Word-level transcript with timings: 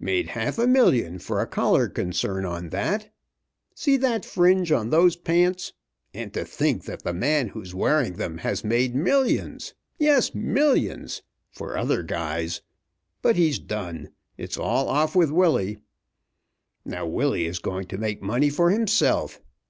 Made 0.00 0.28
half 0.28 0.56
a 0.58 0.66
million 0.66 1.18
for 1.18 1.42
a 1.42 1.46
collar 1.46 1.90
concern 1.90 2.46
on 2.46 2.70
that. 2.70 3.12
See 3.74 3.98
that 3.98 4.24
fringe 4.24 4.72
on 4.72 4.88
those 4.88 5.14
pants? 5.14 5.74
And 6.14 6.32
to 6.32 6.46
think 6.46 6.86
that 6.86 7.02
the 7.02 7.12
man 7.12 7.48
who's 7.48 7.74
wearing 7.74 8.14
them 8.14 8.38
has 8.38 8.64
made 8.64 8.94
millions! 8.94 9.74
Yes, 9.98 10.34
millions 10.34 11.20
for 11.52 11.76
other 11.76 12.02
guys. 12.02 12.62
But 13.20 13.36
he's 13.36 13.58
done. 13.58 14.08
It's 14.38 14.56
all 14.56 14.88
off 14.88 15.14
with 15.14 15.30
Willie. 15.30 15.80
Now 16.86 17.04
Willie 17.04 17.44
is 17.44 17.58
going 17.58 17.84
to 17.88 17.98
make 17.98 18.22
money 18.22 18.48
for 18.48 18.70
himself. 18.70 19.38